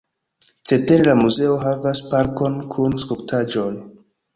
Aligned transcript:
Cetere 0.71 1.05
la 1.11 1.15
muzeo 1.21 1.59
havas 1.67 2.03
parkon 2.15 2.59
kun 2.77 3.01
skulptaĵoj. 3.07 3.73